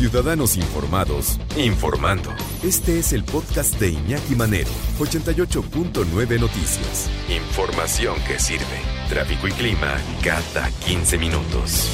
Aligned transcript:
Ciudadanos 0.00 0.56
Informados, 0.56 1.38
informando. 1.58 2.30
Este 2.64 2.98
es 2.98 3.12
el 3.12 3.22
podcast 3.22 3.78
de 3.78 3.90
Iñaki 3.90 4.34
Manero, 4.34 4.70
88.9 4.98 6.40
Noticias. 6.40 7.10
Información 7.28 8.14
que 8.26 8.38
sirve. 8.38 8.64
Tráfico 9.10 9.46
y 9.46 9.50
clima 9.50 9.98
cada 10.24 10.70
15 10.86 11.18
minutos. 11.18 11.90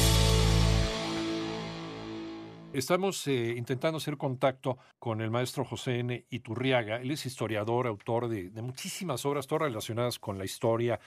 Estamos 2.71 3.27
eh, 3.27 3.55
intentando 3.57 3.97
hacer 3.97 4.15
contacto 4.15 4.77
con 4.99 5.19
el 5.19 5.29
maestro 5.29 5.65
José 5.65 5.99
N. 5.99 6.25
Iturriaga. 6.29 7.01
Él 7.01 7.11
es 7.11 7.25
historiador, 7.25 7.87
autor 7.87 8.29
de, 8.29 8.51
de 8.51 8.61
muchísimas 8.61 9.25
obras, 9.25 9.47
todas 9.47 9.63
relacionadas 9.63 10.17
con 10.17 10.37
la 10.37 10.45
historia 10.45 10.97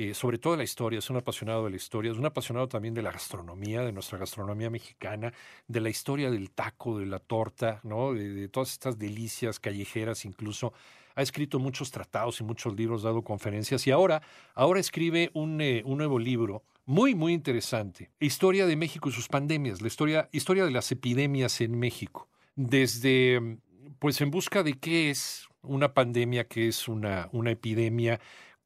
eh, 0.00 0.14
sobre 0.14 0.38
todo 0.38 0.56
la 0.56 0.64
historia, 0.64 0.98
es 0.98 1.10
un 1.10 1.18
apasionado 1.18 1.64
de 1.64 1.70
la 1.70 1.76
historia, 1.76 2.10
es 2.10 2.16
un 2.16 2.24
apasionado 2.24 2.66
también 2.68 2.94
de 2.94 3.02
la 3.02 3.12
gastronomía, 3.12 3.82
de 3.82 3.92
nuestra 3.92 4.16
gastronomía 4.16 4.70
mexicana, 4.70 5.30
de 5.68 5.80
la 5.80 5.90
historia 5.90 6.30
del 6.30 6.52
taco, 6.52 6.98
de 6.98 7.04
la 7.04 7.18
torta, 7.18 7.80
¿no? 7.82 8.14
de, 8.14 8.48
todas 8.48 8.72
estas 8.72 8.98
delicias 8.98 9.60
callejeras 9.60 10.24
incluso. 10.24 10.72
Ha 11.16 11.20
escrito 11.20 11.58
muchos 11.58 11.90
tratados 11.90 12.40
y 12.40 12.44
muchos 12.44 12.74
libros, 12.74 13.02
dado 13.02 13.20
conferencias 13.20 13.86
y 13.86 13.90
ahora, 13.90 14.22
ahora 14.54 14.80
escribe 14.80 15.30
un, 15.34 15.60
eh, 15.60 15.82
un 15.84 15.98
nuevo 15.98 16.18
libro 16.18 16.62
muy, 16.86 17.14
muy 17.14 17.34
interesante. 17.34 18.10
Historia 18.20 18.64
de 18.64 18.76
México 18.76 19.10
y 19.10 19.12
sus 19.12 19.28
pandemias, 19.28 19.82
la 19.82 19.88
historia, 19.88 20.30
historia 20.32 20.64
de 20.64 20.70
las 20.70 20.90
epidemias 20.92 21.60
en 21.60 21.78
México. 21.78 22.26
Desde, 22.56 23.58
pues 23.98 24.18
en 24.22 24.30
busca 24.30 24.62
de 24.62 24.78
qué 24.78 25.10
es 25.10 25.46
una 25.62 25.92
pandemia, 25.92 26.48
qué 26.48 26.68
es 26.68 26.88
una, 26.88 27.28
una 27.32 27.50
epidemia, 27.50 28.18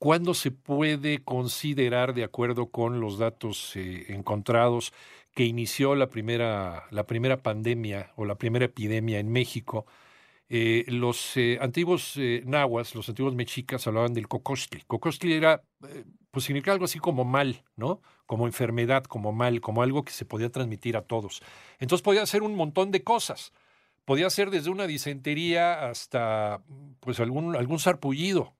¿Cuándo 0.05 0.35
se 0.35 0.51
puede 0.51 1.25
considerar, 1.25 2.13
de 2.13 2.25
acuerdo 2.25 2.67
con 2.67 3.01
los 3.01 3.17
datos 3.17 3.75
eh, 3.75 4.05
encontrados, 4.09 4.93
que 5.35 5.47
inició 5.47 5.95
la 5.95 6.11
primera, 6.11 6.85
la 6.91 7.07
primera 7.07 7.39
pandemia 7.39 8.13
o 8.15 8.27
la 8.27 8.35
primera 8.35 8.67
epidemia 8.67 9.19
en 9.19 9.33
México? 9.33 9.87
Eh, 10.51 10.85
los 10.89 11.39
eh, 11.39 11.57
antiguos 11.59 12.19
nahuas, 12.45 12.95
los 12.95 13.09
antiguos 13.09 13.35
mexicas 13.35 13.87
hablaban 13.87 14.13
del 14.13 14.29
cocostli. 14.29 14.83
Cocostli 14.87 15.33
era, 15.33 15.63
pues 16.31 16.45
significa 16.45 16.73
algo 16.73 16.85
así 16.85 16.99
como 16.99 17.25
mal, 17.25 17.65
¿no? 17.75 18.03
Como 18.27 18.47
enfermedad, 18.47 19.05
como 19.05 19.33
mal, 19.33 19.63
como 19.63 19.83
algo 19.83 20.05
que 20.05 20.13
se 20.13 20.27
podía 20.27 20.53
transmitir 20.53 20.99
a 20.99 21.07
todos. 21.07 21.41
Entonces 21.79 22.03
podía 22.03 22.27
ser 22.27 22.43
un 22.43 22.57
montón 22.57 22.91
de 22.91 23.03
cosas. 23.03 23.55
Podía 24.05 24.29
ser 24.29 24.51
desde 24.51 24.69
una 24.69 24.87
disentería 24.87 25.89
hasta, 25.89 26.63
pues, 27.01 27.21
algún, 27.21 27.57
algún 27.57 27.79
sarpullido, 27.79 28.53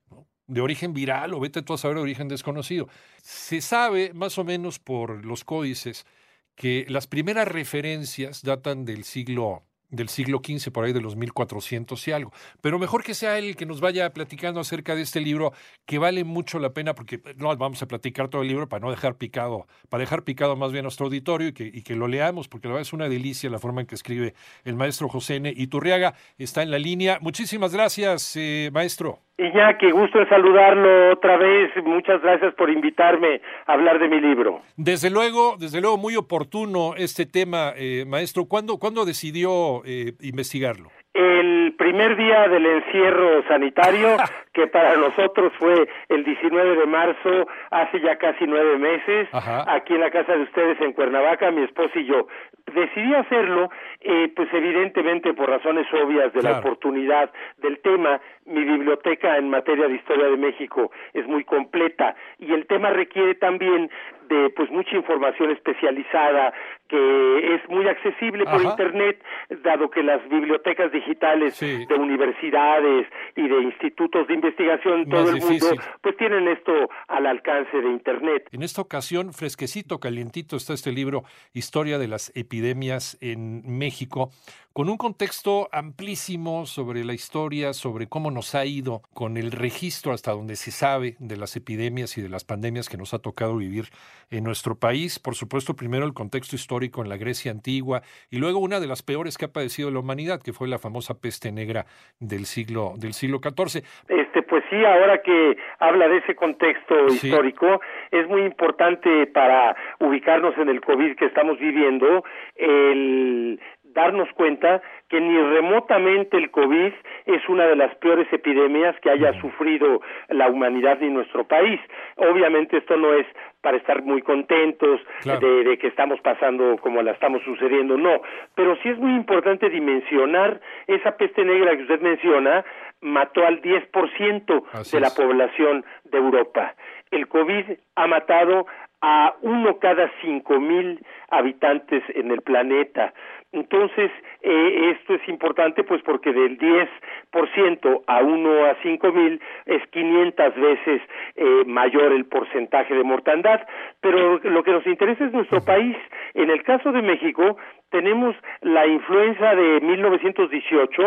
de 0.47 0.61
origen 0.61 0.93
viral 0.93 1.35
o 1.35 1.41
vete 1.41 1.63
tú 1.63 1.75
a 1.75 1.79
saber 1.79 1.97
de 1.97 2.03
origen 2.03 2.29
desconocido. 2.29 2.89
Se 3.23 3.61
sabe 3.61 4.13
más 4.15 4.39
o 4.39 4.45
menos 4.45 4.79
por 4.79 5.25
los 5.25 5.45
códices 5.45 6.07
que 6.55 6.87
las 6.89 7.07
primeras 7.07 7.49
referencias 7.49 8.43
datan 8.43 8.85
del 8.85 9.05
siglo 9.05 9.63
del 9.95 10.09
siglo 10.09 10.41
XV, 10.45 10.73
por 10.73 10.85
ahí 10.85 10.93
de 10.93 11.01
los 11.01 11.17
1400 11.17 12.09
y 12.09 12.13
algo. 12.13 12.33
Pero 12.61 12.79
mejor 12.79 13.03
que 13.03 13.15
sea 13.15 13.39
él 13.39 13.45
el 13.45 13.57
que 13.57 13.67
nos 13.67 13.81
vaya 13.81 14.13
platicando 14.13 14.61
acerca 14.61 14.95
de 14.95 15.03
este 15.03 15.21
libro, 15.21 15.53
que 15.87 15.99
vale 15.99 16.25
mucho 16.25 16.59
la 16.59 16.73
pena, 16.73 16.95
porque 16.95 17.21
no 17.37 17.55
vamos 17.57 17.83
a 17.83 17.87
platicar 17.87 18.29
todo 18.29 18.43
el 18.43 18.49
libro 18.49 18.69
para 18.69 18.81
no 18.81 18.91
dejar 18.91 19.17
picado, 19.17 19.67
para 19.89 20.01
dejar 20.01 20.25
picado 20.25 20.57
más 20.57 20.73
bien 20.73 20.85
nuestro 20.85 21.07
auditorio 21.07 21.49
y 21.49 21.53
que, 21.53 21.65
y 21.65 21.83
que 21.83 21.95
lo 21.95 22.09
leamos, 22.09 22.49
porque 22.49 22.69
la 22.69 22.75
verdad 22.75 22.89
es 22.89 22.93
una 22.93 23.09
delicia 23.09 23.51
la 23.51 23.59
forma 23.59 23.83
en 23.83 23.87
que 23.87 23.95
escribe 23.95 24.35
el 24.65 24.75
maestro 24.75 25.09
José 25.09 25.37
N. 25.37 25.53
Iturriaga. 25.57 26.15
Está 26.39 26.63
en 26.63 26.71
la 26.71 26.79
línea. 26.79 27.19
Muchísimas 27.21 27.73
gracias, 27.73 28.37
eh, 28.37 28.71
maestro. 28.73 29.24
Iñaki, 29.37 29.91
gusto 29.91 30.21
en 30.21 30.29
saludarlo 30.29 31.13
otra 31.13 31.37
vez. 31.37 31.71
Muchas 31.85 32.23
gracias 32.23 32.55
por 32.55 32.71
invitarme 32.71 33.41
a 33.67 33.73
hablar 33.73 33.99
de 33.99 34.09
mi 34.09 34.21
libro. 34.21 34.63
Desde 34.77 35.11
luego, 35.11 35.57
desde 35.59 35.81
luego, 35.81 35.97
muy 35.97 36.15
oportuno 36.15 36.95
este 36.97 37.27
tema, 37.27 37.73
eh, 37.77 38.05
maestro. 38.07 38.45
¿Cuándo, 38.45 38.79
¿Cuándo 38.79 39.05
decidió 39.05 39.83
eh, 39.85 40.13
investigarlo? 40.21 40.91
El 41.13 41.75
primer 41.77 42.17
día 42.17 42.47
del 42.49 42.65
encierro 42.65 43.43
sanitario, 43.49 44.17
que 44.55 44.69
para 44.69 44.97
nosotros 44.97 45.53
fue 45.59 45.89
el 46.09 46.25
19 46.25 46.77
de 46.77 46.87
marzo, 46.87 47.49
hace 47.71 48.01
ya 48.01 48.17
casi 48.17 48.47
nueve 48.47 48.79
meses, 48.79 49.29
aquí 49.33 49.95
en 49.95 50.01
la 50.01 50.11
casa 50.11 50.33
de 50.33 50.45
ustedes 50.45 50.81
en 50.81 50.93
Cuernavaca, 50.93 51.51
mi 51.51 51.65
esposo 51.65 51.99
y 51.99 52.07
yo. 52.07 52.29
Decidí 52.73 53.15
hacerlo, 53.15 53.69
eh, 54.01 54.33
pues 54.35 54.49
evidentemente 54.55 55.35
por 55.35 55.51
razones 55.51 55.87
obvias 55.93 56.33
de 56.33 56.43
la 56.43 56.61
oportunidad 56.61 57.31
del 57.59 57.81
tema, 57.81 58.21
mi 58.47 58.63
biblioteca 58.63 59.37
en 59.39 59.51
materia 59.51 59.89
de 59.89 59.95
historia 59.95 60.27
de 60.27 60.37
México 60.37 60.91
es 61.13 61.27
muy 61.27 61.45
completa 61.45 62.15
y 62.39 62.53
el 62.53 62.67
tema 62.67 62.91
requiere 62.91 63.35
también 63.35 63.91
de 64.29 64.51
pues 64.51 64.71
mucha 64.71 64.97
información 64.97 65.51
especializada 65.51 66.53
que 66.89 67.55
es 67.55 67.69
muy 67.69 67.89
accesible 67.89 68.45
por 68.45 68.63
internet 68.63 69.23
dado 69.63 69.91
que 69.91 70.03
las 70.03 70.27
bibliotecas 70.29 70.93
digitales 70.93 71.59
de 71.61 71.95
universidades 71.95 73.07
y 73.37 73.49
de 73.49 73.63
institutos 73.63 74.27
de 74.29 74.35
investigación 74.45 75.01
en 75.01 75.09
todo 75.09 75.31
el 75.31 75.41
mundo 75.41 75.67
pues 76.03 76.17
tienen 76.17 76.49
esto 76.49 76.73
al 77.09 77.27
alcance 77.27 77.77
de 77.77 77.89
internet. 77.89 78.49
En 78.53 78.63
esta 78.63 78.83
ocasión 78.83 79.33
fresquecito, 79.33 79.99
calientito 79.99 80.57
está 80.57 80.75
este 80.75 80.93
libro 80.93 81.25
Historia 81.53 81.99
de 81.99 82.09
las 82.09 82.33
epidemias 82.35 83.17
en 83.21 83.63
México 83.79 84.31
con 84.75 84.89
un 84.89 84.97
contexto 84.97 85.69
amplísimo 85.71 86.67
sobre 86.67 87.05
la 87.05 87.15
historia, 87.15 87.73
sobre 87.73 88.09
cómo 88.09 88.33
nos 88.33 88.57
ha 88.57 88.67
ido 88.67 89.03
con 89.15 89.37
el 89.37 89.53
registro 89.53 90.13
hasta 90.13 90.33
donde 90.33 90.57
se 90.57 90.73
sabe 90.73 91.15
de 91.21 91.37
las 91.37 91.55
epidemias 91.55 92.19
y 92.19 92.23
de 92.23 92.29
las 92.29 92.45
pandemias 92.45 92.89
que 92.89 92.97
nos 92.97 93.15
ha 93.15 93.21
tocado 93.21 93.57
vivir 93.57 93.85
en 94.33 94.43
nuestro 94.43 94.75
país. 94.75 95.21
Por 95.21 95.37
supuesto, 95.37 95.77
primero 95.77 96.05
el 96.07 96.13
contexto 96.13 96.57
histórico 96.57 97.03
en 97.03 97.09
la 97.09 97.17
Grecia 97.17 97.53
antigua 97.53 98.03
y 98.33 98.39
luego 98.39 98.59
una 98.59 98.81
de 98.81 98.89
las 98.89 99.05
peores 99.05 99.39
que 99.39 99.45
ha 99.45 99.53
padecido 99.53 99.93
la 99.93 100.01
humanidad, 100.01 100.43
que 100.43 100.53
fue 100.53 100.67
la 100.67 100.81
famosa 100.81 101.21
peste 101.21 101.53
negra 101.53 101.87
del 102.19 102.45
siglo 102.45 102.95
del 102.99 103.13
siglo 103.13 103.39
XIV. 103.39 103.85
Este, 104.09 104.43
pues 104.43 104.65
sí, 104.71 104.85
ahora 104.85 105.23
que 105.23 105.57
habla 105.79 106.09
de 106.09 106.17
ese 106.17 106.35
contexto 106.35 107.07
histórico, 107.07 107.81
es 108.11 108.27
muy 108.29 108.43
importante 108.43 109.29
para 109.29 109.77
ubicarnos 110.01 110.59
en 110.59 110.69
el 110.69 110.81
COVID 110.81 111.15
que 111.15 111.27
estamos 111.27 111.61
viviendo, 111.61 112.25
el 112.57 113.61
darnos 113.95 114.29
cuenta 114.35 114.83
que 115.09 115.21
ni 115.21 115.37
remotamente 115.37 116.37
el 116.37 116.51
COVID 116.51 116.93
es 117.27 117.49
una 117.49 117.67
de 117.67 117.77
las 117.77 117.95
peores 117.97 118.31
epidemias 118.33 118.95
que 119.01 119.11
haya 119.11 119.33
sufrido 119.41 120.03
la 120.29 120.49
humanidad 120.49 120.99
ni 121.01 121.09
nuestro 121.09 121.45
país. 121.45 121.81
Obviamente 122.17 122.79
esto 122.79 122.97
no 122.97 123.15
es 123.15 123.27
para 123.61 123.79
estar 123.79 124.03
muy 124.03 124.21
contentos 124.21 125.01
de, 125.25 125.79
que 125.79 125.87
estamos 125.87 126.21
pasando 126.21 126.77
como 126.79 127.03
la 127.03 127.13
estamos 127.13 127.43
sucediendo, 127.45 127.97
no, 127.97 128.21
pero 128.55 128.77
sí 128.83 128.91
es 128.91 128.99
muy 128.99 129.15
importante 129.15 129.71
dimensionar 129.71 130.61
esa 130.87 131.17
peste 131.17 131.45
negra 131.45 131.75
que 131.75 131.83
usted 131.83 132.01
menciona, 132.01 132.65
mató 133.01 133.47
al 133.47 133.63
10% 133.63 134.91
de 134.93 135.01
la 135.01 135.11
población 135.11 135.85
de 136.05 136.19
Europa. 136.19 136.75
El 137.11 137.29
COVID 137.29 137.65
ha 137.97 138.07
matado 138.07 138.67
a 139.07 139.35
uno 139.43 139.79
cada 139.81 140.11
cinco 140.23 140.59
mil 140.59 140.99
habitantes 141.29 142.03
en 142.15 142.31
el 142.31 142.41
planeta. 142.41 143.13
Entonces, 143.53 144.11
eh, 144.41 144.97
esto 144.97 145.15
es 145.15 145.29
importante 145.29 145.85
pues 145.85 146.03
porque 146.03 146.33
del 146.33 146.59
10% 146.59 148.03
a 148.07 148.23
1 148.23 148.65
a 148.65 148.77
5 148.83 149.13
mil 149.13 149.41
es 149.67 149.87
500 149.91 150.55
veces 150.57 151.03
eh, 151.37 151.65
mayor 151.67 152.13
el 152.13 152.25
porcentaje 152.25 152.95
de 152.95 153.05
mortandad, 153.05 153.61
pero 154.01 154.39
lo 154.39 154.65
que 154.65 154.73
nos 154.73 154.87
interesa 154.87 155.27
es 155.27 155.33
nuestro 155.33 155.63
país. 155.65 155.97
En 156.33 156.49
el 156.51 156.63
caso 156.65 156.91
de 156.91 157.03
México, 157.03 157.59
tenemos 157.91 158.35
la 158.63 158.87
influenza 158.87 159.55
de 159.55 159.81
1918 159.83 161.03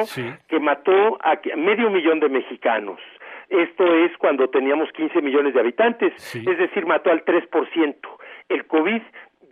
que 0.47 0.59
mató 0.59 1.18
a 1.22 1.40
medio 1.58 1.90
millón 1.90 2.19
de 2.19 2.29
mexicanos. 2.29 3.00
Esto 3.50 3.85
es 3.85 4.16
cuando 4.18 4.50
teníamos 4.50 4.91
15 4.91 5.22
millones 5.22 5.53
de 5.53 5.59
habitantes, 5.59 6.35
es 6.35 6.58
decir, 6.58 6.85
mató 6.85 7.12
al 7.12 7.24
3%. 7.24 7.96
El 8.50 8.66
COVID 8.68 9.02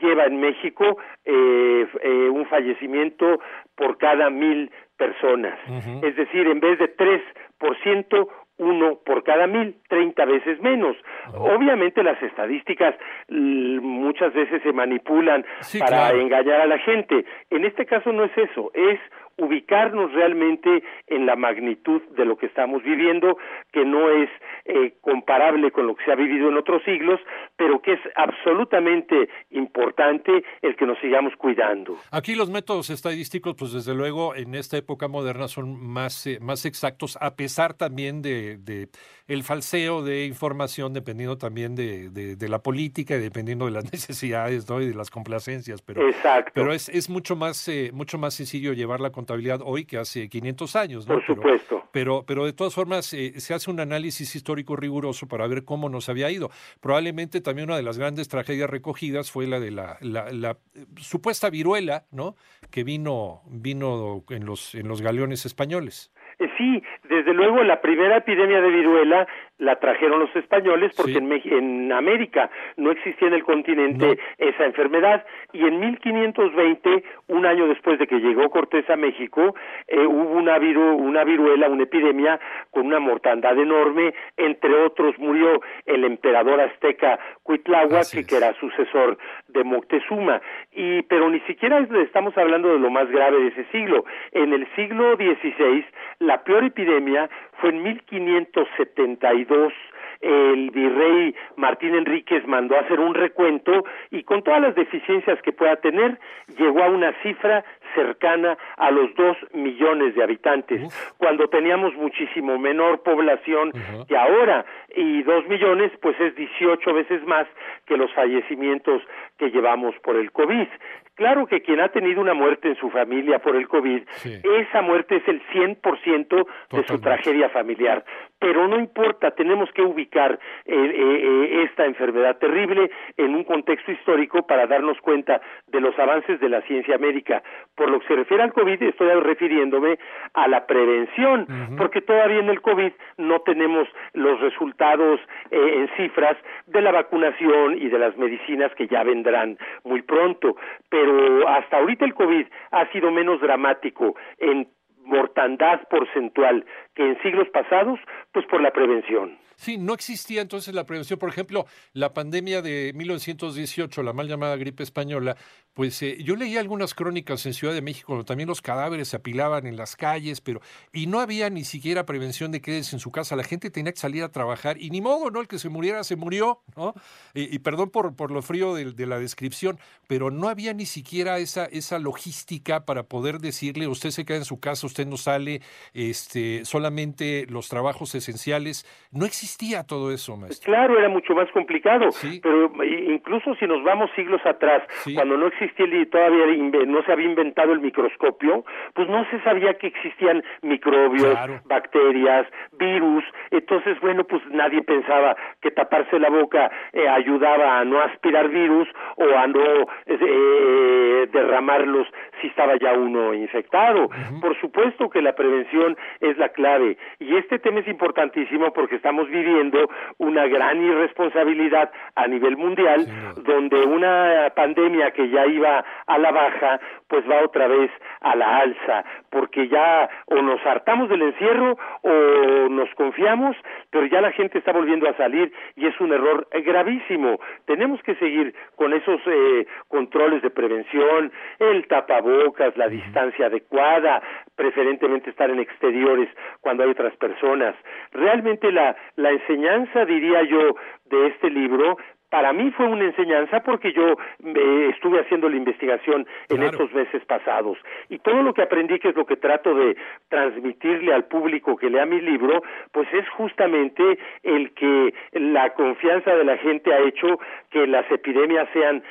lleva 0.01 0.25
en 0.25 0.39
México 0.39 0.97
eh, 1.23 1.87
eh, 2.01 2.29
un 2.29 2.45
fallecimiento 2.47 3.39
por 3.75 3.97
cada 3.97 4.29
mil 4.29 4.71
personas. 4.97 5.57
Es 6.01 6.15
decir, 6.15 6.47
en 6.47 6.59
vez 6.59 6.79
de 6.79 6.87
tres 6.87 7.21
por 7.57 7.77
ciento, 7.81 8.29
uno 8.57 8.99
por 9.05 9.23
cada 9.23 9.47
mil, 9.47 9.75
treinta 9.89 10.25
veces 10.25 10.61
menos. 10.61 10.95
Obviamente 11.33 12.03
las 12.03 12.21
estadísticas 12.21 12.95
muchas 13.27 14.33
veces 14.33 14.61
se 14.63 14.71
manipulan 14.71 15.45
para 15.79 16.11
engañar 16.11 16.61
a 16.61 16.65
la 16.65 16.77
gente. 16.79 17.25
En 17.49 17.65
este 17.65 17.85
caso 17.85 18.13
no 18.13 18.23
es 18.23 18.37
eso, 18.37 18.71
es 18.73 18.99
ubicarnos 19.37 20.11
realmente 20.13 20.83
en 21.07 21.25
la 21.25 21.35
magnitud 21.35 22.01
de 22.17 22.25
lo 22.25 22.37
que 22.37 22.45
estamos 22.45 22.83
viviendo, 22.83 23.37
que 23.71 23.83
no 23.83 24.09
es 24.09 24.29
eh, 24.65 24.93
comparable 25.01 25.71
con 25.71 25.87
lo 25.87 25.95
que 25.95 26.05
se 26.05 26.11
ha 26.11 26.15
vivido 26.15 26.49
en 26.49 26.57
otros 26.57 26.81
siglos, 26.83 27.19
pero 27.57 27.81
que 27.81 27.93
es 27.93 27.99
absolutamente 28.15 29.29
importante 29.51 30.43
el 30.61 30.75
que 30.75 30.85
nos 30.85 30.97
sigamos 30.99 31.33
cuidando. 31.37 31.97
Aquí 32.11 32.35
los 32.35 32.49
métodos 32.49 32.89
estadísticos, 32.89 33.55
pues 33.57 33.73
desde 33.73 33.93
luego 33.93 34.35
en 34.35 34.55
esta 34.55 34.77
época 34.77 35.07
moderna 35.07 35.47
son 35.47 35.85
más, 35.85 36.25
eh, 36.27 36.39
más 36.41 36.65
exactos, 36.65 37.17
a 37.19 37.35
pesar 37.35 37.73
también 37.73 38.21
de, 38.21 38.57
de 38.57 38.87
el 39.27 39.43
falseo 39.43 40.03
de 40.03 40.25
información 40.25 40.93
dependiendo 40.93 41.37
también 41.37 41.75
de, 41.75 42.09
de, 42.09 42.49
la 42.49 42.59
política 42.59 43.15
y 43.15 43.19
dependiendo 43.19 43.65
de 43.65 43.71
las 43.71 43.83
necesidades 43.91 44.69
¿no? 44.69 44.81
y 44.81 44.87
de 44.87 44.93
las 44.93 45.09
complacencias. 45.09 45.81
Pero, 45.81 46.07
Exacto. 46.07 46.51
pero 46.53 46.73
es, 46.73 46.89
es 46.89 47.09
mucho, 47.09 47.35
más, 47.35 47.67
eh, 47.67 47.89
mucho 47.93 48.17
más 48.17 48.35
sencillo 48.35 48.73
llevar 48.73 49.01
la 49.01 49.11
contabilidad 49.11 49.61
hoy 49.63 49.85
que 49.85 49.97
hace 49.97 50.29
500 50.29 50.75
años. 50.75 51.07
¿no? 51.07 51.15
Por 51.15 51.25
supuesto. 51.25 51.83
Pero, 51.91 52.23
pero, 52.27 52.45
de 52.45 52.53
todas 52.53 52.73
formas 52.73 53.13
eh, 53.13 53.39
se 53.39 53.53
hace 53.53 53.71
un 53.71 53.79
análisis 53.79 54.35
histórico 54.35 54.75
riguroso 54.75 55.27
para 55.27 55.47
ver 55.47 55.63
cómo 55.63 55.89
nos 55.89 56.09
había 56.09 56.29
ido. 56.29 56.51
Probablemente 56.81 57.41
también 57.41 57.69
una 57.69 57.77
de 57.77 57.83
las 57.83 57.97
grandes 57.97 58.27
tragedias 58.27 58.69
recogidas 58.69 59.31
fue 59.31 59.47
la 59.47 59.59
de 59.59 59.71
la, 59.71 59.97
la, 60.01 60.31
la 60.31 60.57
supuesta 60.97 61.49
viruela, 61.49 62.05
¿no? 62.11 62.35
Que 62.69 62.83
vino, 62.83 63.41
vino 63.47 64.23
en 64.29 64.45
los, 64.45 64.75
en 64.75 64.87
los 64.87 65.01
galeones 65.01 65.45
españoles. 65.45 66.11
Eh, 66.39 66.49
sí, 66.57 66.83
desde 67.07 67.33
luego 67.33 67.63
la 67.63 67.81
primera 67.81 68.17
epidemia 68.17 68.61
de 68.61 68.69
viruela 68.69 69.27
la 69.57 69.77
trajeron 69.77 70.19
los 70.19 70.35
españoles 70.35 70.93
porque 70.95 71.17
en, 71.17 71.31
en, 71.31 71.91
América 71.91 72.49
no 72.77 72.91
existía 72.91 73.27
en 73.27 73.35
el 73.35 73.43
continente 73.43 74.19
esa 74.37 74.65
enfermedad. 74.65 75.25
Y 75.53 75.65
en 75.65 75.79
1520, 75.79 77.03
un 77.27 77.45
año 77.45 77.67
después 77.67 77.97
de 77.99 78.07
que 78.07 78.19
llegó 78.19 78.49
Cortés 78.49 78.89
a 78.89 78.95
México, 78.95 79.55
eh, 79.87 80.05
hubo 80.05 80.31
una, 80.31 80.57
una 80.57 81.23
viruela, 81.23 81.69
una 81.69 81.83
epidemia 81.83 82.39
con 82.71 82.87
una 82.87 82.99
mortandad 82.99 83.57
enorme, 83.57 84.13
entre 84.37 84.73
otros 84.83 85.17
murió 85.19 85.61
el 85.85 86.03
emperador 86.03 86.59
azteca 86.59 87.19
Cuitláhuac, 87.43 88.25
que 88.27 88.35
era 88.35 88.53
sucesor 88.59 89.17
de 89.47 89.63
Moctezuma, 89.63 90.41
y 90.71 91.03
pero 91.03 91.29
ni 91.29 91.39
siquiera 91.41 91.79
estamos 92.03 92.37
hablando 92.37 92.69
de 92.69 92.79
lo 92.79 92.89
más 92.89 93.09
grave 93.09 93.39
de 93.39 93.47
ese 93.47 93.65
siglo. 93.71 94.05
En 94.31 94.53
el 94.53 94.67
siglo 94.75 95.15
XVI, 95.15 95.85
la 96.19 96.43
peor 96.43 96.65
epidemia 96.65 97.29
fue 97.59 97.69
en 97.69 97.83
1572 97.83 99.73
el 100.21 100.71
virrey 100.71 101.35
Martín 101.55 101.93
Enríquez 101.93 102.47
mandó 102.47 102.75
a 102.75 102.81
hacer 102.81 102.99
un 102.99 103.13
recuento 103.13 103.83
y 104.11 104.23
con 104.23 104.43
todas 104.43 104.61
las 104.61 104.75
deficiencias 104.75 105.41
que 105.41 105.51
pueda 105.51 105.75
tener 105.77 106.19
llegó 106.57 106.83
a 106.83 106.89
una 106.89 107.13
cifra 107.21 107.63
cercana 107.93 108.57
a 108.77 108.91
los 108.91 109.13
dos 109.15 109.37
millones 109.53 110.15
de 110.15 110.23
habitantes, 110.23 111.13
cuando 111.17 111.47
teníamos 111.47 111.93
muchísimo 111.95 112.57
menor 112.57 113.03
población 113.03 113.71
que 114.07 114.17
ahora, 114.17 114.65
y 114.95 115.23
dos 115.23 115.47
millones 115.47 115.91
pues 116.01 116.19
es 116.19 116.35
18 116.35 116.93
veces 116.93 117.23
más 117.25 117.47
que 117.85 117.97
los 117.97 118.11
fallecimientos 118.13 119.01
que 119.37 119.49
llevamos 119.49 119.95
por 120.03 120.15
el 120.15 120.31
COVID. 120.31 120.67
Claro 121.15 121.47
que 121.47 121.61
quien 121.61 121.79
ha 121.79 121.89
tenido 121.89 122.19
una 122.19 122.33
muerte 122.33 122.67
en 122.67 122.75
su 122.75 122.89
familia 122.89 123.39
por 123.39 123.55
el 123.55 123.69
COVID, 123.69 124.03
esa 124.43 124.81
muerte 124.81 125.15
es 125.15 125.27
el 125.29 125.41
100% 125.47 126.47
de 126.71 126.83
su 126.83 126.99
tragedia 126.99 127.49
familiar. 127.49 128.03
Pero 128.37 128.67
no 128.67 128.77
importa, 128.77 129.31
tenemos 129.31 129.71
que 129.71 129.81
ubicar 129.81 130.37
eh, 130.65 130.75
eh, 130.75 130.93
eh, 130.95 131.63
esta 131.63 131.85
enfermedad 131.85 132.37
terrible 132.37 132.91
en 133.15 133.33
un 133.33 133.45
contexto 133.45 133.93
histórico 133.93 134.45
para 134.45 134.67
darnos 134.67 134.99
cuenta 134.99 135.41
de 135.67 135.79
los 135.79 135.97
avances 135.97 136.39
de 136.41 136.49
la 136.49 136.61
ciencia 136.63 136.97
médica. 136.97 137.41
Por 137.75 137.89
lo 137.89 138.01
que 138.01 138.07
se 138.07 138.15
refiere 138.15 138.43
al 138.43 138.51
COVID, 138.51 138.83
estoy 138.83 139.07
refiriéndome 139.21 139.97
a 140.33 140.47
la 140.49 140.65
prevención, 140.67 141.47
porque 141.77 142.01
todavía 142.01 142.39
en 142.39 142.49
el 142.49 142.61
COVID 142.61 142.91
no 143.17 143.39
tenemos 143.41 143.87
los 144.13 144.39
resultados 144.41 145.19
en 145.51 145.89
cifras 145.95 146.35
de 146.67 146.81
la 146.81 146.91
vacunación 146.91 147.77
y 147.77 147.87
de 147.87 147.99
las 147.99 148.17
medicinas 148.17 148.73
que 148.75 148.87
ya 148.87 149.03
vendrán 149.03 149.57
muy 149.83 150.01
pronto. 150.01 150.57
Pero 150.89 151.04
hasta 151.47 151.77
ahorita 151.77 152.05
el 152.05 152.13
COVID 152.13 152.45
ha 152.71 152.91
sido 152.91 153.11
menos 153.11 153.41
dramático 153.41 154.15
en 154.39 154.67
mortandad 155.03 155.87
porcentual 155.89 156.65
que 156.95 157.03
en 157.05 157.21
siglos 157.21 157.47
pasados, 157.49 157.99
pues 158.31 158.45
por 158.47 158.61
la 158.61 158.71
prevención. 158.71 159.37
Sí, 159.57 159.77
no 159.77 159.93
existía 159.93 160.41
entonces 160.41 160.73
la 160.73 160.85
prevención. 160.85 161.19
Por 161.19 161.29
ejemplo, 161.29 161.65
la 161.93 162.13
pandemia 162.13 162.61
de 162.61 162.91
1918, 162.95 164.03
la 164.03 164.13
mal 164.13 164.27
llamada 164.27 164.55
gripe 164.55 164.83
española, 164.83 165.37
pues 165.73 166.01
eh, 166.01 166.17
yo 166.23 166.35
leía 166.35 166.61
algunas 166.61 166.93
crónicas 166.93 167.45
en 167.45 167.53
Ciudad 167.53 167.73
de 167.73 167.81
México, 167.81 168.13
donde 168.13 168.25
también 168.25 168.47
los 168.47 168.61
cadáveres 168.61 169.09
se 169.09 169.17
apilaban 169.17 169.67
en 169.67 169.75
las 169.75 169.95
calles, 169.95 170.39
pero 170.41 170.61
y 170.93 171.07
no 171.07 171.19
había 171.19 171.49
ni 171.49 171.65
siquiera 171.65 172.05
prevención 172.05 172.51
de 172.51 172.61
quedes 172.61 172.93
en 172.93 172.99
su 172.99 173.11
casa. 173.11 173.35
La 173.35 173.43
gente 173.43 173.69
tenía 173.69 173.91
que 173.91 173.99
salir 173.99 174.23
a 174.23 174.31
trabajar 174.31 174.81
y 174.81 174.89
ni 174.89 175.01
modo, 175.01 175.31
¿no? 175.31 175.41
El 175.41 175.47
que 175.47 175.59
se 175.59 175.69
muriera 175.69 176.03
se 176.03 176.15
murió, 176.15 176.61
¿no? 176.77 176.93
Y, 177.33 177.59
perdón 177.59 177.89
por, 177.89 178.15
por 178.15 178.31
lo 178.31 178.41
frío 178.41 178.73
de, 178.73 178.93
de, 178.93 179.05
la 179.05 179.19
descripción, 179.19 179.79
pero 180.07 180.31
no 180.31 180.47
había 180.47 180.73
ni 180.73 180.85
siquiera 180.85 181.39
esa, 181.39 181.65
esa 181.65 181.99
logística 181.99 182.85
para 182.85 183.03
poder 183.03 183.39
decirle, 183.39 183.87
usted 183.87 184.11
se 184.11 184.25
queda 184.25 184.37
en 184.37 184.45
su 184.45 184.59
casa, 184.59 184.87
usted 184.87 185.05
no 185.05 185.17
sale, 185.17 185.61
este, 185.93 186.63
solamente 186.63 187.45
los 187.49 187.67
trabajos 187.67 188.15
esenciales. 188.15 188.85
No 189.11 189.25
existía 189.25 189.44
todo 189.87 190.11
eso, 190.11 190.35
maestro. 190.37 190.73
Claro, 190.73 190.97
era 190.97 191.09
mucho 191.09 191.33
más 191.33 191.49
complicado, 191.51 192.09
pero 192.41 192.71
incluso 192.83 193.55
si 193.55 193.65
nos 193.65 193.83
vamos 193.83 194.09
siglos 194.15 194.41
atrás, 194.45 194.83
cuando 195.13 195.37
no 195.37 195.47
existía 195.47 195.85
todavía 196.09 196.45
no 196.85 197.03
se 197.03 197.11
había 197.11 197.27
inventado 197.27 197.73
el 197.73 197.79
microscopio, 197.79 198.65
pues 198.93 199.07
no 199.07 199.25
se 199.29 199.39
sabía 199.41 199.75
que 199.75 199.87
existían 199.87 200.43
microbios, 200.61 201.37
bacterias, 201.65 202.47
virus, 202.73 203.23
entonces 203.51 203.99
bueno, 204.01 204.23
pues 204.23 204.41
nadie 204.49 204.81
pensaba 204.81 205.35
que 205.61 205.71
taparse 205.71 206.19
la 206.19 206.29
boca 206.29 206.71
eh, 206.93 207.07
ayudaba 207.07 207.79
a 207.79 207.85
no 207.85 207.99
aspirar 208.01 208.49
virus 208.49 208.87
o 209.17 209.37
a 209.37 209.47
no 209.47 209.85
eh, 210.05 211.27
derramarlos 211.31 212.07
si 212.41 212.47
estaba 212.47 212.77
ya 212.77 212.93
uno 212.93 213.33
infectado. 213.33 214.09
Por 214.41 214.59
supuesto 214.59 215.09
que 215.09 215.21
la 215.21 215.35
prevención 215.35 215.97
es 216.19 216.37
la 216.37 216.49
clave. 216.49 216.97
Y 217.19 217.35
este 217.35 217.59
tema 217.59 217.79
es 217.79 217.87
importantísimo 217.87 218.73
porque 218.73 218.95
estamos 218.95 219.29
viviendo 219.35 219.89
una 220.17 220.47
gran 220.47 220.81
irresponsabilidad 220.81 221.91
a 222.15 222.27
nivel 222.27 222.57
mundial 222.57 223.05
donde 223.43 223.77
una 223.85 224.51
pandemia 224.55 225.11
que 225.11 225.29
ya 225.29 225.45
iba 225.45 225.83
a 226.07 226.17
la 226.17 226.31
baja 226.31 226.79
pues 227.07 227.23
va 227.29 227.43
otra 227.43 227.67
vez 227.67 227.91
a 228.21 228.35
la 228.35 228.57
alza 228.57 229.03
porque 229.35 229.67
ya 229.67 230.09
o 230.27 230.41
nos 230.41 230.65
hartamos 230.65 231.09
del 231.09 231.21
encierro 231.21 231.77
o 232.03 232.69
nos 232.69 232.89
confiamos 232.95 233.57
pero 233.91 234.05
ya 234.05 234.21
la 234.21 234.31
gente 234.31 234.59
está 234.59 234.71
volviendo 234.71 235.09
a 235.09 235.17
salir 235.17 235.51
y 235.75 235.87
es 235.87 235.99
un 235.99 236.13
error 236.13 236.47
gravísimo 236.63 237.37
tenemos 237.65 238.01
que 238.03 238.15
seguir 238.15 238.55
con 238.77 238.93
esos 238.93 239.19
eh, 239.25 239.67
controles 239.89 240.41
de 240.41 240.51
prevención 240.51 241.33
el 241.59 241.85
tapabocas 241.87 242.77
la 242.77 242.87
distancia 242.87 243.47
adecuada 243.47 244.21
preferentemente 244.55 245.31
estar 245.31 245.49
en 245.49 245.59
exteriores 245.59 246.29
cuando 246.61 246.83
hay 246.83 246.89
otras 246.89 247.15
personas. 247.17 247.75
Realmente 248.11 248.71
la, 248.71 248.95
la 249.15 249.31
enseñanza, 249.31 250.05
diría 250.05 250.43
yo, 250.43 250.75
de 251.05 251.27
este 251.27 251.49
libro 251.49 251.97
para 252.29 252.53
mí 252.53 252.71
fue 252.71 252.87
una 252.87 253.05
enseñanza 253.05 253.61
porque 253.61 253.93
yo 253.93 254.15
eh, 254.43 254.89
estuve 254.93 255.19
haciendo 255.19 255.49
la 255.49 255.55
investigación 255.55 256.27
en 256.49 256.63
estos 256.63 256.91
meses 256.93 257.23
pasados. 257.25 257.77
Y 258.09 258.19
todo 258.19 258.41
lo 258.41 258.53
que 258.53 258.63
aprendí, 258.63 258.99
que 258.99 259.09
es 259.09 259.15
lo 259.15 259.25
que 259.25 259.37
trato 259.37 259.73
de 259.73 259.95
transmitirle 260.29 261.13
al 261.13 261.25
público 261.25 261.77
que 261.77 261.89
lea 261.89 262.05
mi 262.05 262.19
libro, 262.21 262.63
pues 262.91 263.07
es 263.13 263.27
justamente 263.29 264.17
el 264.43 264.73
que 264.73 265.13
la 265.33 265.73
confianza 265.73 266.35
de 266.35 266.43
la 266.43 266.57
gente 266.57 266.93
ha 266.93 266.99
hecho 266.99 267.39
que 267.69 267.87
las 267.87 268.09
epidemias 268.11 268.67
sean 268.73 269.03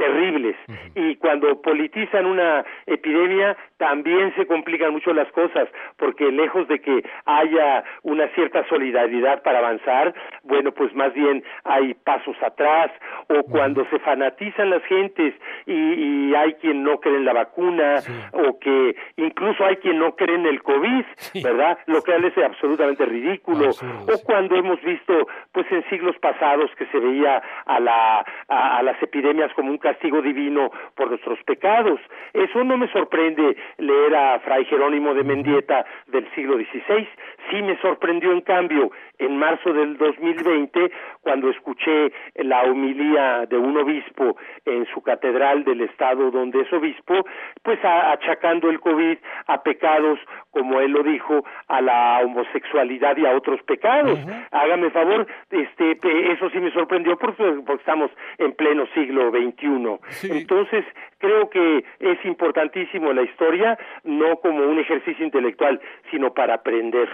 terribles. 0.00 0.56
Y 0.94 1.16
cuando 1.16 1.60
politizan 1.60 2.24
una 2.24 2.64
epidemia 2.86 3.54
también 3.76 4.34
se 4.34 4.46
complican 4.46 4.92
mucho 4.92 5.12
las 5.12 5.30
cosas 5.32 5.68
porque 5.98 6.32
lejos 6.32 6.66
de 6.68 6.80
que 6.80 7.04
haya 7.26 7.84
una 8.02 8.26
cierta 8.28 8.66
solidaridad 8.68 9.42
para 9.42 9.58
avanzar, 9.58 10.14
bueno, 10.44 10.72
pues 10.72 10.94
más 10.94 11.12
bien 11.12 11.44
hay 11.64 11.92
pasos 11.92 12.36
atrás 12.42 12.90
o 13.28 13.42
cuando 13.42 13.84
se 13.90 13.98
fanatizan 13.98 14.70
las 14.70 14.82
gentes 14.84 15.34
y, 15.66 16.30
hay 16.30 16.54
quien 16.54 16.84
no 16.84 17.00
cree 17.00 17.16
en 17.16 17.24
la 17.24 17.32
vacuna 17.32 17.96
o 18.32 18.58
que 18.60 18.94
incluso 19.16 19.64
hay 19.64 19.76
quien 19.76 19.98
no 19.98 20.14
cree 20.14 20.36
en 20.36 20.46
el 20.46 20.62
COVID, 20.62 21.04
¿verdad? 21.42 21.78
Lo 21.86 22.00
que 22.02 22.12
es 22.16 22.38
absolutamente 22.38 23.04
ridículo. 23.04 23.70
O 23.70 24.24
cuando 24.24 24.56
hemos 24.56 24.80
visto 24.82 25.26
pues 25.52 25.66
en 25.72 25.82
siglos 25.90 26.16
pasados 26.18 26.70
que 26.78 26.86
se 26.86 26.98
veía 26.98 27.42
a 27.66 27.80
la 27.80 28.24
a 28.48 28.82
las 28.82 29.02
epidemias 29.02 29.52
como 29.54 29.70
un 29.70 29.78
castigo 29.90 30.22
divino 30.22 30.70
por 30.94 31.08
nuestros 31.08 31.42
pecados. 31.42 32.00
Eso 32.32 32.62
no 32.62 32.76
me 32.76 32.88
sorprende 32.92 33.56
leer 33.78 34.14
a 34.14 34.38
Fray 34.40 34.64
Jerónimo 34.66 35.14
de 35.14 35.24
Mendieta 35.24 35.84
del 36.06 36.30
siglo 36.34 36.56
XVI. 36.56 37.08
Sí 37.50 37.62
me 37.62 37.76
sorprendió, 37.78 38.30
en 38.30 38.42
cambio, 38.42 38.92
en 39.18 39.36
marzo 39.36 39.72
del 39.72 39.96
2020, 39.96 40.92
cuando 41.22 41.50
escuché 41.50 42.12
la 42.36 42.62
homilía 42.62 43.46
de 43.46 43.58
un 43.58 43.76
obispo 43.76 44.36
en 44.64 44.86
su 44.86 45.02
catedral 45.02 45.64
del 45.64 45.80
estado 45.80 46.30
donde 46.30 46.60
es 46.60 46.72
obispo, 46.72 47.14
pues 47.62 47.78
achacando 47.84 48.70
el 48.70 48.78
COVID 48.78 49.18
a 49.48 49.62
pecados, 49.62 50.18
como 50.50 50.80
él 50.80 50.92
lo 50.92 51.02
dijo, 51.02 51.44
a 51.66 51.80
la 51.80 52.20
homosexualidad 52.24 53.16
y 53.16 53.26
a 53.26 53.34
otros 53.34 53.60
pecados. 53.64 54.18
Hágame 54.52 54.90
favor, 54.90 55.26
este, 55.50 55.98
eso 56.32 56.48
sí 56.50 56.60
me 56.60 56.70
sorprendió 56.72 57.16
porque, 57.18 57.42
porque 57.66 57.80
estamos 57.80 58.10
en 58.38 58.52
pleno 58.52 58.86
siglo 58.94 59.30
XXI. 59.30 59.79
Entonces, 60.22 60.84
creo 61.18 61.48
que 61.50 61.84
es 61.98 62.24
importantísimo 62.24 63.12
la 63.12 63.22
historia, 63.22 63.78
no 64.04 64.36
como 64.40 64.64
un 64.64 64.78
ejercicio 64.78 65.24
intelectual, 65.24 65.80
sino 66.10 66.32
para 66.32 66.54
aprender. 66.54 67.08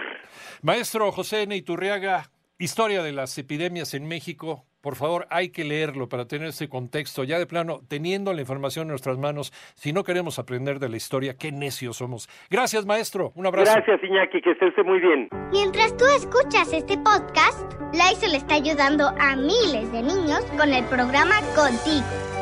Maestro 0.61 1.11
José 1.11 1.47
Neiturriaga, 1.47 2.23
Historia 2.59 3.03
de 3.03 3.11
las 3.11 3.37
epidemias 3.37 3.93
en 3.93 4.07
México. 4.07 4.63
Por 4.81 4.95
favor, 4.95 5.27
hay 5.29 5.51
que 5.51 5.63
leerlo 5.63 6.09
para 6.09 6.25
tener 6.25 6.47
ese 6.47 6.67
contexto. 6.67 7.23
Ya 7.23 7.37
de 7.37 7.45
plano, 7.45 7.81
teniendo 7.87 8.33
la 8.33 8.41
información 8.41 8.85
en 8.85 8.89
nuestras 8.89 9.19
manos, 9.19 9.51
si 9.75 9.93
no 9.93 10.03
queremos 10.03 10.39
aprender 10.39 10.79
de 10.79 10.89
la 10.89 10.97
historia, 10.97 11.35
qué 11.37 11.51
necios 11.51 11.97
somos. 11.97 12.27
Gracias, 12.49 12.87
maestro. 12.87 13.31
Un 13.35 13.45
abrazo. 13.45 13.71
Gracias, 13.75 14.03
Iñaki, 14.03 14.41
que 14.41 14.51
esté 14.51 14.81
muy 14.81 14.99
bien. 14.99 15.29
Mientras 15.51 15.95
tú 15.97 16.05
escuchas 16.05 16.73
este 16.73 16.97
podcast, 16.97 17.71
Lysol 17.93 18.33
está 18.33 18.55
ayudando 18.55 19.09
a 19.19 19.35
miles 19.35 19.91
de 19.91 20.01
niños 20.01 20.43
con 20.57 20.73
el 20.73 20.83
programa 20.85 21.35
Contigo, 21.55 22.07